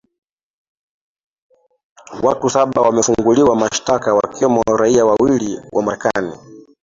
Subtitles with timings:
[2.23, 6.33] watu saba wamefunguliwa mashtaka wakiwemo raia wawili wa marekani